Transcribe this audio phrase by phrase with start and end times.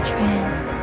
[0.00, 0.81] trance.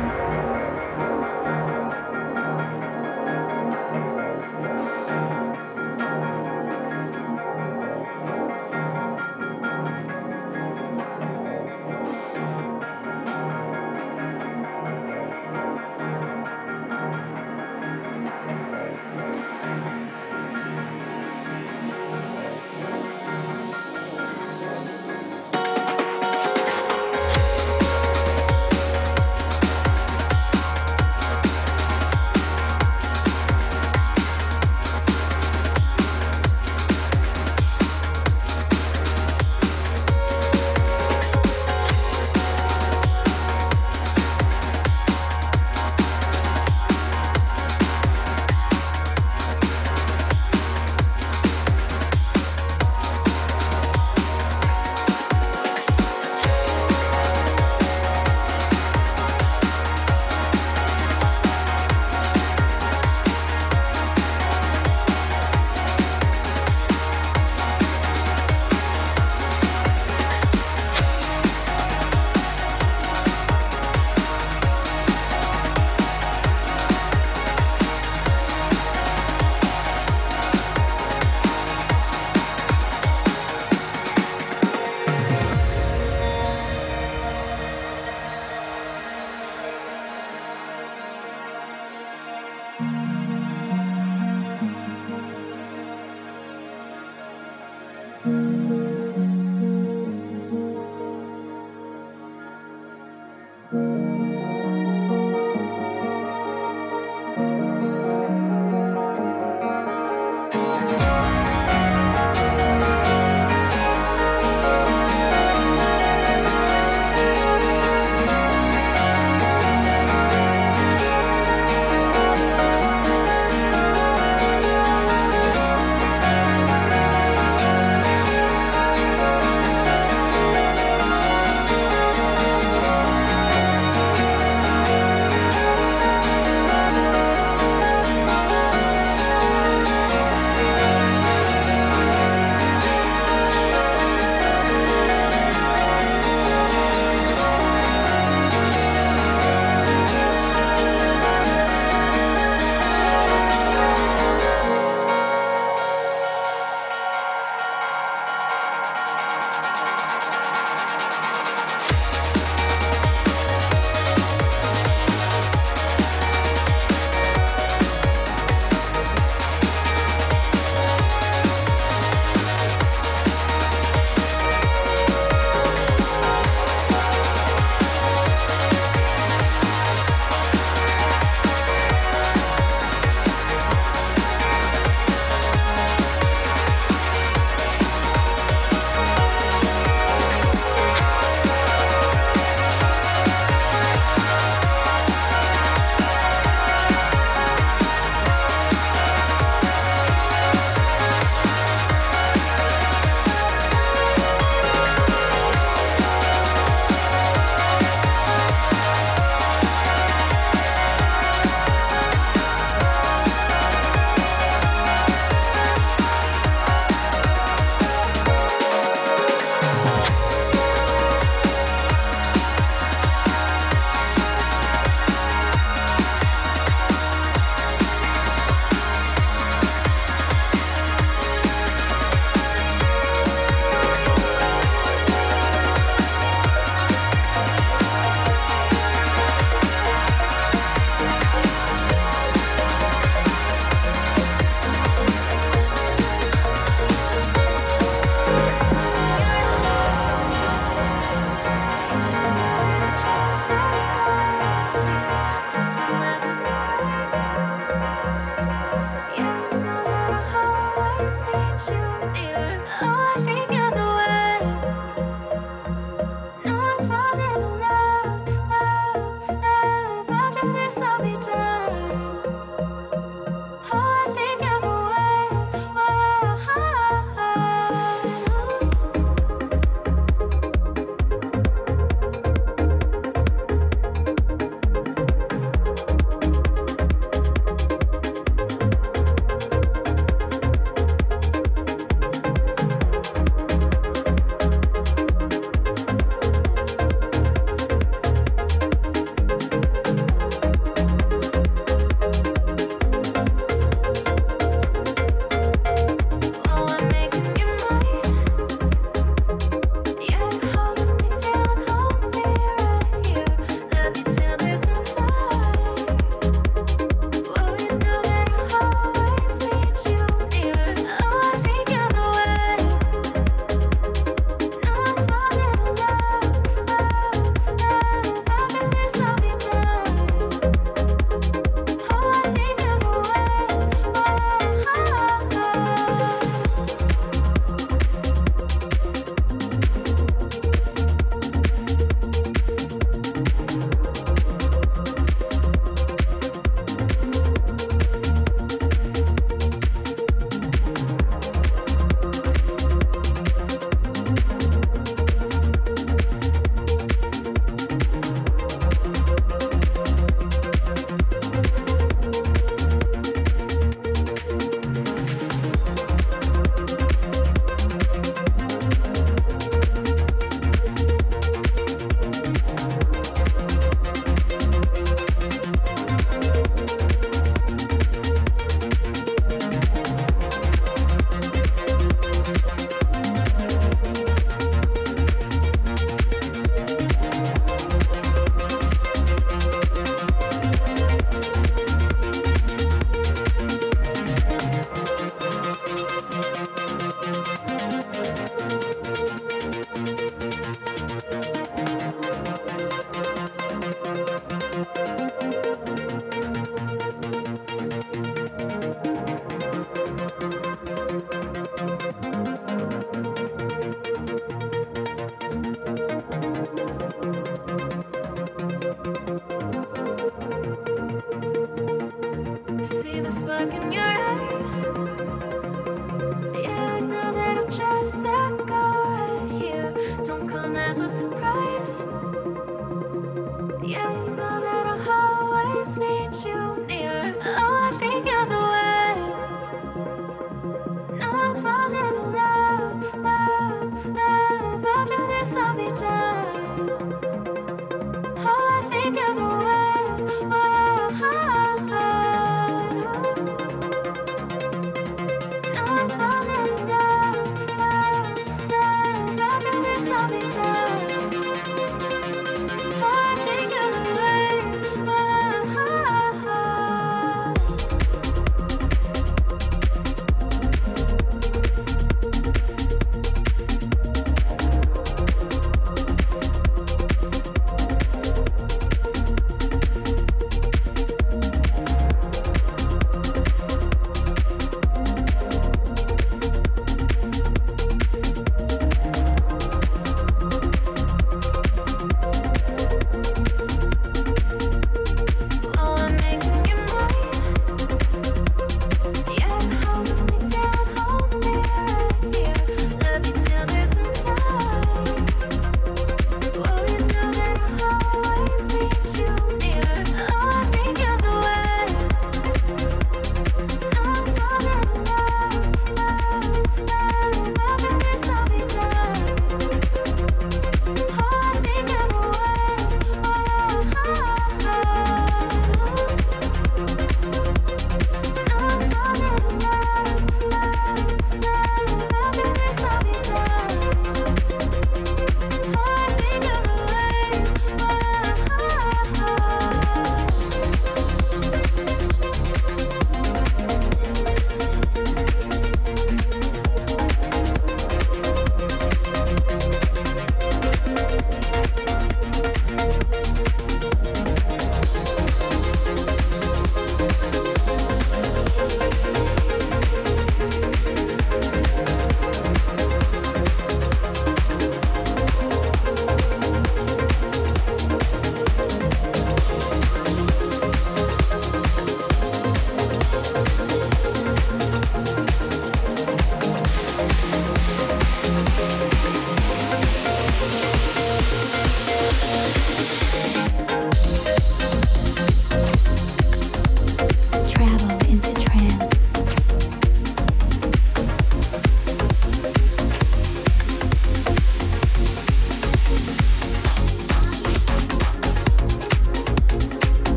[423.20, 423.89] Christmas, can you?